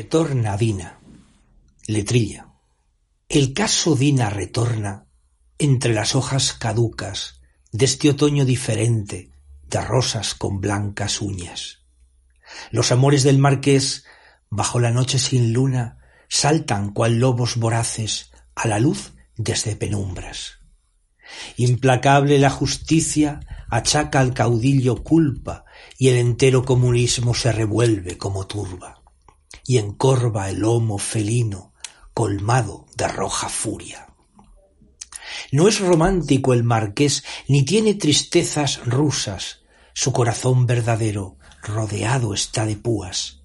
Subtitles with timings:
[0.00, 0.98] Retorna Dina.
[1.86, 2.54] Letrilla.
[3.28, 5.04] El caso Dina retorna
[5.58, 9.30] entre las hojas caducas de este otoño diferente
[9.68, 11.80] de rosas con blancas uñas.
[12.70, 14.06] Los amores del marqués,
[14.48, 15.98] bajo la noche sin luna,
[16.30, 20.60] saltan cual lobos voraces a la luz desde penumbras.
[21.58, 25.66] Implacable la justicia achaca al caudillo culpa
[25.98, 28.99] y el entero comunismo se revuelve como turba
[29.66, 31.72] y encorva el lomo felino
[32.14, 34.08] colmado de roja furia.
[35.52, 39.60] No es romántico el marqués, ni tiene tristezas rusas,
[39.94, 43.42] su corazón verdadero rodeado está de púas.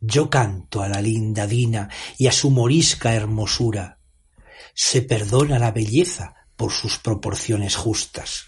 [0.00, 3.98] Yo canto a la linda Dina y a su morisca hermosura.
[4.74, 8.46] Se perdona la belleza por sus proporciones justas.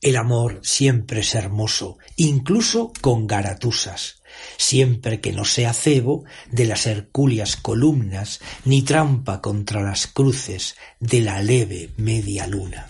[0.00, 4.17] El amor siempre es hermoso, incluso con garatusas,
[4.56, 11.20] siempre que no sea cebo de las hercúleas columnas, ni trampa contra las cruces de
[11.20, 12.88] la leve media luna.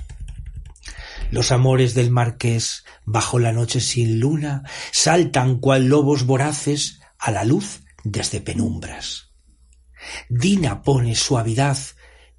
[1.31, 7.45] Los amores del marqués, bajo la noche sin luna, saltan cual lobos voraces a la
[7.45, 9.29] luz desde penumbras.
[10.29, 11.77] Dina pone suavidad,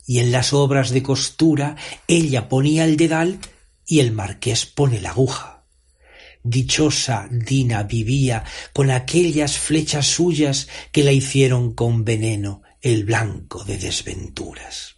[0.06, 1.76] y en las obras de costura
[2.08, 3.40] ella ponía el dedal
[3.86, 5.59] y el marqués pone la aguja.
[6.50, 8.44] Dichosa Dina vivía
[8.74, 14.96] con aquellas flechas suyas que la hicieron con veneno el blanco de desventuras.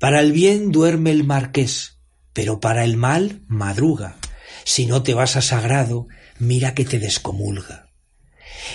[0.00, 1.98] Para el bien duerme el marqués,
[2.32, 4.16] pero para el mal madruga.
[4.64, 6.08] Si no te vas a sagrado,
[6.40, 7.90] mira que te descomulga.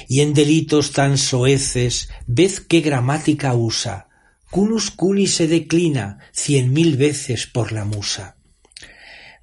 [0.07, 4.07] Y en delitos tan soeces, ved qué gramática usa.
[4.51, 8.35] Cunus cuni se declina cien mil veces por la musa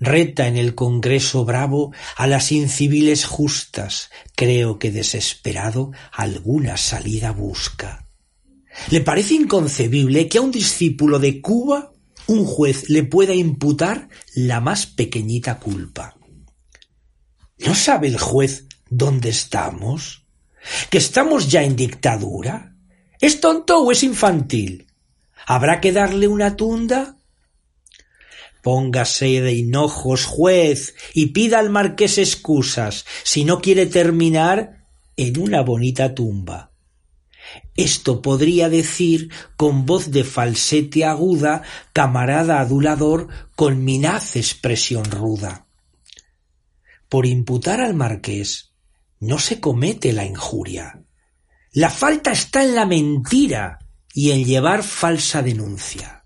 [0.02, 8.06] reta en el Congreso bravo a las inciviles justas, creo que desesperado alguna salida busca.
[8.90, 11.92] ¿Le parece inconcebible que a un discípulo de Cuba
[12.26, 16.16] un juez le pueda imputar la más pequeñita culpa?
[17.58, 20.26] ¿No sabe el juez dónde estamos?
[20.90, 22.74] ¿Que estamos ya en dictadura?
[23.20, 24.86] ¿Es tonto o es infantil?
[25.46, 27.18] ¿Habrá que darle una tunda?
[28.62, 34.86] Póngase de hinojos, juez, y pida al marqués excusas, si no quiere terminar
[35.16, 36.70] en una bonita tumba.
[37.76, 41.62] Esto podría decir con voz de falsete aguda,
[41.92, 45.66] camarada adulador, con minaz expresión ruda.
[47.08, 48.72] Por imputar al marqués
[49.20, 51.02] no se comete la injuria.
[51.72, 53.78] La falta está en la mentira
[54.12, 56.21] y en llevar falsa denuncia.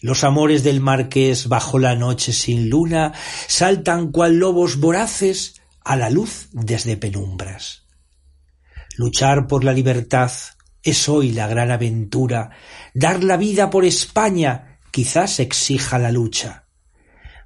[0.00, 3.12] Los amores del marqués bajo la noche sin luna
[3.46, 7.84] saltan cual lobos voraces a la luz desde penumbras.
[8.96, 10.32] Luchar por la libertad
[10.82, 12.50] es hoy la gran aventura,
[12.94, 16.64] dar la vida por España quizás exija la lucha.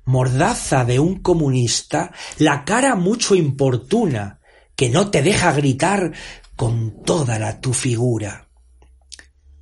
[0.05, 4.41] Mordaza de un comunista, la cara mucho importuna,
[4.77, 6.13] que no te deja gritar
[6.57, 8.49] con toda la tu figura.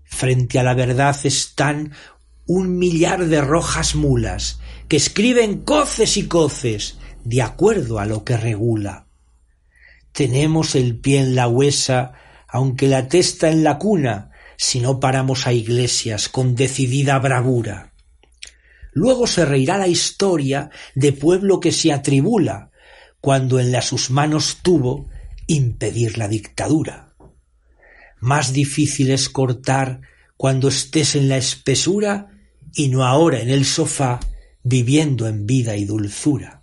[0.04, 1.93] Frente a la verdad están
[2.47, 8.37] un millar de rojas mulas que escriben coces y coces de acuerdo a lo que
[8.37, 9.06] regula.
[10.12, 12.12] Tenemos el pie en la huesa,
[12.49, 17.93] aunque la testa en la cuna, si no paramos a iglesias con decidida bravura.
[18.93, 22.71] Luego se reirá la historia de pueblo que se atribula,
[23.21, 25.09] cuando en las sus manos tuvo
[25.47, 27.15] impedir la dictadura.
[28.21, 30.03] Más difícil es cortar
[30.37, 32.31] cuando estés en la espesura
[32.74, 34.20] y no ahora en el sofá
[34.62, 36.62] viviendo en vida y dulzura.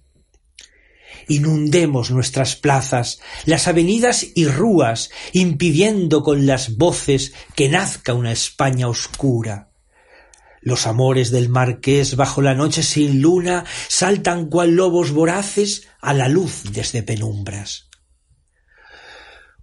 [1.28, 8.88] inundemos nuestras plazas, las avenidas y rúas, impidiendo con las voces que nazca una España
[8.88, 9.70] oscura.
[10.62, 16.28] Los amores del marqués bajo la noche sin luna saltan cual lobos voraces a la
[16.28, 17.90] luz desde penumbras.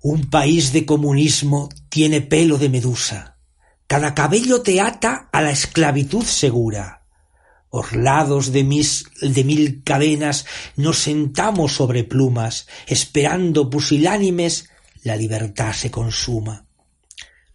[0.01, 3.36] Un país de comunismo tiene pelo de medusa.
[3.87, 7.05] Cada cabello te ata a la esclavitud segura.
[7.71, 10.47] Orlados de, mis, de mil cadenas
[10.77, 14.71] nos sentamos sobre plumas, esperando pusilánimes
[15.03, 16.67] la libertad se consuma.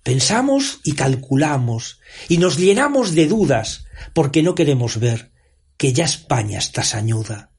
[0.03, 1.99] Pensamos y calculamos
[2.29, 5.31] y nos llenamos de dudas porque no queremos ver
[5.75, 7.51] que ya España está sañuda.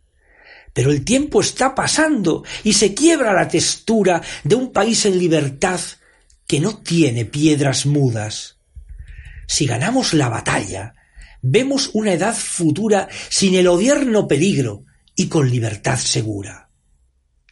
[0.73, 5.81] Pero el tiempo está pasando y se quiebra la textura de un país en libertad
[6.47, 8.62] que no tiene piedras mudas.
[9.53, 10.95] Si ganamos la batalla,
[11.43, 16.71] vemos una edad futura sin el odierno peligro y con libertad segura.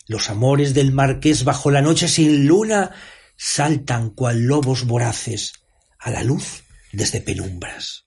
[0.07, 2.93] Los amores del marqués bajo la noche sin luna
[3.37, 5.53] saltan cual lobos voraces
[5.99, 8.07] a la luz desde penumbras.